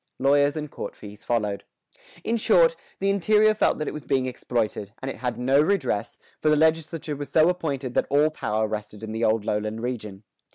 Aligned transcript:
Lawyers 0.17 0.55
and 0.55 0.71
court 0.71 0.95
fees 0.95 1.23
followed. 1.23 1.63
In 2.23 2.35
short, 2.35 2.75
the 2.97 3.11
interior 3.11 3.53
felt 3.53 3.77
that 3.77 3.87
it 3.87 3.93
was 3.93 4.03
being 4.03 4.25
exploited,[118:3] 4.25 4.93
and 4.99 5.11
it 5.11 5.17
had 5.17 5.37
no 5.37 5.61
redress, 5.61 6.17
for 6.41 6.49
the 6.49 6.55
legislature 6.55 7.15
was 7.15 7.29
so 7.29 7.49
apportioned 7.49 7.93
that 7.93 8.07
all 8.09 8.31
power 8.31 8.67
rested 8.67 9.03
in 9.03 9.11
the 9.11 9.23
old 9.23 9.45
lowland 9.45 9.83
region. 9.83 10.23